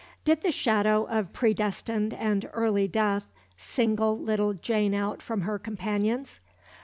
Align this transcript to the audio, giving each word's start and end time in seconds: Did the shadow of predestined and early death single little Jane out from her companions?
Did 0.25 0.41
the 0.41 0.51
shadow 0.51 1.03
of 1.05 1.31
predestined 1.31 2.11
and 2.15 2.49
early 2.53 2.87
death 2.87 3.25
single 3.55 4.17
little 4.17 4.55
Jane 4.55 4.95
out 4.95 5.21
from 5.21 5.41
her 5.41 5.59
companions? 5.59 6.39